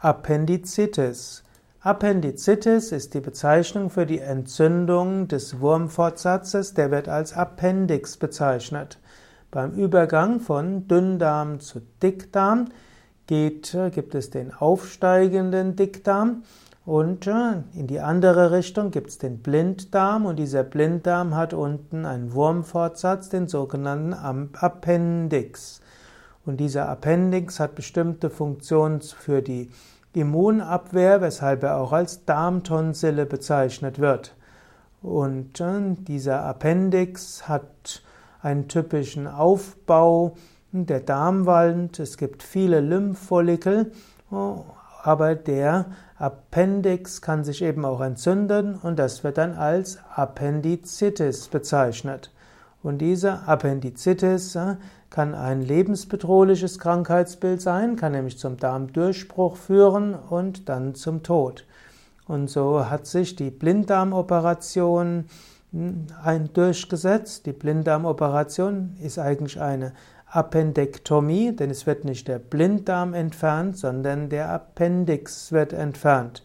Appendizitis. 0.00 1.42
Appendizitis 1.80 2.92
ist 2.92 3.14
die 3.14 3.20
Bezeichnung 3.20 3.90
für 3.90 4.06
die 4.06 4.20
Entzündung 4.20 5.26
des 5.26 5.58
Wurmfortsatzes, 5.58 6.74
der 6.74 6.92
wird 6.92 7.08
als 7.08 7.32
Appendix 7.32 8.16
bezeichnet. 8.16 9.00
Beim 9.50 9.72
Übergang 9.72 10.38
von 10.38 10.86
Dünndarm 10.86 11.58
zu 11.58 11.80
Dickdarm 12.00 12.66
geht, 13.26 13.76
gibt 13.90 14.14
es 14.14 14.30
den 14.30 14.54
aufsteigenden 14.54 15.74
Dickdarm 15.74 16.44
und 16.86 17.26
in 17.26 17.88
die 17.88 17.98
andere 17.98 18.52
Richtung 18.52 18.92
gibt 18.92 19.08
es 19.08 19.18
den 19.18 19.38
Blinddarm 19.38 20.26
und 20.26 20.36
dieser 20.36 20.62
Blinddarm 20.62 21.34
hat 21.34 21.54
unten 21.54 22.06
einen 22.06 22.34
Wurmfortsatz, 22.34 23.30
den 23.30 23.48
sogenannten 23.48 24.12
Appendix. 24.12 25.80
Und 26.48 26.56
dieser 26.56 26.88
Appendix 26.88 27.60
hat 27.60 27.74
bestimmte 27.74 28.30
Funktionen 28.30 29.02
für 29.02 29.42
die 29.42 29.68
Immunabwehr, 30.14 31.20
weshalb 31.20 31.62
er 31.62 31.76
auch 31.76 31.92
als 31.92 32.24
Darmtonsille 32.24 33.26
bezeichnet 33.26 33.98
wird. 33.98 34.34
Und 35.02 35.60
äh, 35.60 35.94
dieser 35.98 36.42
Appendix 36.46 37.50
hat 37.50 38.02
einen 38.40 38.66
typischen 38.66 39.26
Aufbau 39.26 40.36
der 40.72 41.00
Darmwand. 41.00 42.00
Es 42.00 42.16
gibt 42.16 42.42
viele 42.42 42.80
Lymphfollikel, 42.80 43.92
aber 45.02 45.34
der 45.34 45.84
Appendix 46.16 47.20
kann 47.20 47.44
sich 47.44 47.60
eben 47.60 47.84
auch 47.84 48.00
entzünden 48.00 48.74
und 48.76 48.98
das 48.98 49.22
wird 49.22 49.36
dann 49.36 49.52
als 49.52 49.98
Appendizitis 50.16 51.48
bezeichnet. 51.48 52.32
Und 52.82 52.98
diese 52.98 53.46
Appendizitis 53.46 54.54
äh, 54.54 54.76
kann 55.10 55.34
ein 55.34 55.62
lebensbedrohliches 55.62 56.78
Krankheitsbild 56.78 57.60
sein, 57.60 57.96
kann 57.96 58.12
nämlich 58.12 58.38
zum 58.38 58.56
Darmdurchbruch 58.56 59.56
führen 59.56 60.14
und 60.14 60.68
dann 60.68 60.94
zum 60.94 61.22
Tod. 61.22 61.66
Und 62.26 62.48
so 62.50 62.88
hat 62.88 63.06
sich 63.06 63.36
die 63.36 63.50
Blinddarmoperation 63.50 65.24
hm, 65.72 66.06
durchgesetzt. 66.52 67.46
Die 67.46 67.52
Blinddarmoperation 67.52 68.96
ist 69.02 69.18
eigentlich 69.18 69.60
eine 69.60 69.92
Appendektomie, 70.30 71.56
denn 71.56 71.70
es 71.70 71.86
wird 71.86 72.04
nicht 72.04 72.28
der 72.28 72.38
Blinddarm 72.38 73.14
entfernt, 73.14 73.78
sondern 73.78 74.28
der 74.28 74.50
Appendix 74.50 75.52
wird 75.52 75.72
entfernt. 75.72 76.42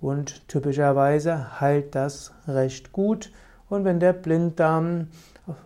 Und 0.00 0.48
typischerweise 0.48 1.60
heilt 1.60 1.94
das 1.94 2.32
recht 2.48 2.90
gut. 2.90 3.30
Und 3.68 3.84
wenn 3.84 4.00
der 4.00 4.12
Blinddarm 4.12 5.06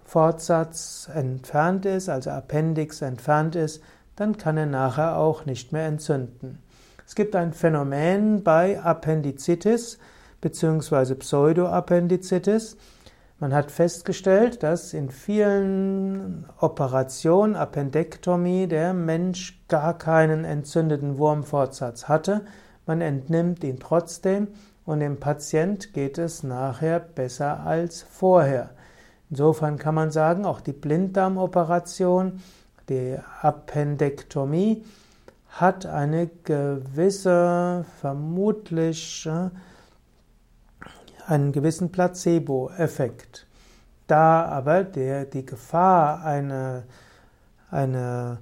Fortsatz 0.04 1.10
entfernt 1.12 1.84
ist, 1.84 2.08
also 2.08 2.30
Appendix 2.30 3.02
entfernt 3.02 3.56
ist, 3.56 3.82
dann 4.16 4.38
kann 4.38 4.56
er 4.56 4.66
nachher 4.66 5.18
auch 5.18 5.44
nicht 5.44 5.72
mehr 5.72 5.86
entzünden. 5.86 6.58
Es 7.06 7.14
gibt 7.14 7.36
ein 7.36 7.52
Phänomen 7.52 8.42
bei 8.42 8.82
Appendizitis 8.82 9.98
bzw. 10.40 11.14
Pseudoappendizitis. 11.14 12.76
Man 13.38 13.52
hat 13.52 13.70
festgestellt, 13.70 14.62
dass 14.62 14.94
in 14.94 15.10
vielen 15.10 16.46
Operationen, 16.58 17.54
Appendektomie, 17.54 18.66
der 18.66 18.94
Mensch 18.94 19.62
gar 19.68 19.98
keinen 19.98 20.44
entzündeten 20.44 21.18
Wurmfortsatz 21.18 22.08
hatte. 22.08 22.46
Man 22.86 23.02
entnimmt 23.02 23.62
ihn 23.62 23.78
trotzdem 23.78 24.48
und 24.86 25.00
dem 25.00 25.20
Patient 25.20 25.92
geht 25.92 26.16
es 26.16 26.42
nachher 26.42 26.98
besser 26.98 27.60
als 27.60 28.02
vorher. 28.02 28.70
Insofern 29.30 29.78
kann 29.78 29.94
man 29.94 30.10
sagen, 30.10 30.44
auch 30.44 30.60
die 30.60 30.72
Blinddarmoperation, 30.72 32.40
die 32.88 33.18
Appendektomie, 33.42 34.84
hat 35.48 35.86
eine 35.86 36.28
gewisse, 36.44 37.84
vermutlich 38.00 39.26
äh, 39.26 39.50
einen 41.26 41.52
gewissen 41.52 41.90
Placebo-Effekt. 41.90 43.46
Da 44.06 44.44
aber 44.44 44.84
der, 44.84 45.24
die 45.24 45.44
Gefahr 45.44 46.22
eine, 46.22 46.84
eine 47.70 48.38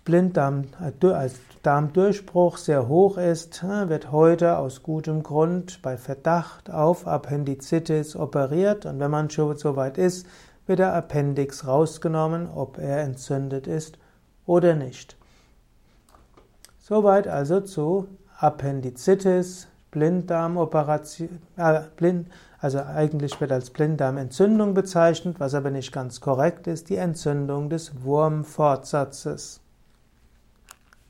Blinddarm, 0.00 0.64
als 1.02 1.34
Darmdurchbruch 1.62 2.56
sehr 2.56 2.88
hoch 2.88 3.16
ist, 3.18 3.62
wird 3.62 4.10
heute 4.12 4.58
aus 4.58 4.82
gutem 4.82 5.22
Grund 5.22 5.82
bei 5.82 5.96
Verdacht 5.96 6.70
auf 6.70 7.06
Appendizitis 7.06 8.16
operiert 8.16 8.86
und 8.86 8.98
wenn 8.98 9.10
man 9.10 9.30
schon 9.30 9.56
so 9.56 9.76
weit 9.76 9.98
ist, 9.98 10.26
wird 10.66 10.78
der 10.78 10.94
Appendix 10.94 11.66
rausgenommen, 11.66 12.48
ob 12.48 12.78
er 12.78 13.02
entzündet 13.02 13.66
ist 13.66 13.98
oder 14.46 14.74
nicht. 14.74 15.16
Soweit 16.78 17.28
also 17.28 17.60
zu 17.60 18.08
Appendizitis, 18.38 19.68
Blinddarmoperation, 19.90 21.40
äh, 21.56 21.82
also 22.60 22.80
eigentlich 22.80 23.40
wird 23.40 23.52
als 23.52 23.70
Blinddarmentzündung 23.70 24.74
bezeichnet, 24.74 25.38
was 25.38 25.54
aber 25.54 25.70
nicht 25.70 25.92
ganz 25.92 26.20
korrekt 26.20 26.66
ist, 26.66 26.90
die 26.90 26.96
Entzündung 26.96 27.70
des 27.70 28.02
Wurmfortsatzes. 28.02 29.63